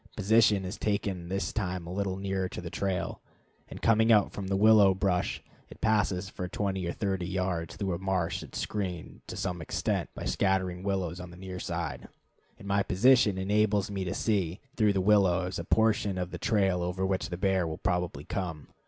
Position 0.17 0.65
is 0.65 0.79
taken 0.79 1.29
this 1.29 1.53
time 1.53 1.85
a 1.85 1.93
little 1.93 2.17
nearer 2.17 2.49
the 2.51 2.71
trail. 2.71 3.21
In 3.67 3.77
coming 3.77 4.11
out 4.11 4.31
from 4.33 4.47
the 4.47 4.55
willow 4.55 4.95
brush 4.95 5.43
it 5.69 5.79
passes 5.79 6.27
for 6.27 6.47
twenty 6.47 6.87
or 6.87 6.91
thirty 6.91 7.27
yards 7.27 7.75
through 7.75 7.93
a 7.93 7.99
marsh 7.99 8.41
that 8.41 8.55
is 8.55 8.61
screened, 8.63 9.21
to 9.27 9.37
some 9.37 9.61
extent, 9.61 10.09
by 10.15 10.25
scattering 10.25 10.81
willows 10.81 11.19
on 11.19 11.29
the 11.29 11.37
near 11.37 11.59
side; 11.59 12.07
and 12.57 12.67
my 12.67 12.81
position 12.81 13.37
enables 13.37 13.91
me 13.91 14.03
to 14.03 14.15
see, 14.15 14.59
through 14.75 14.93
these 14.93 15.03
willows, 15.03 15.59
a 15.59 15.63
portion 15.63 16.17
of 16.17 16.31
the 16.31 16.39
trail 16.39 16.81
over 16.81 17.05
which 17.05 17.29
the 17.29 17.37
bear 17.37 17.67
will 17.67 17.77
probably 17.77 18.23
come. 18.23 18.69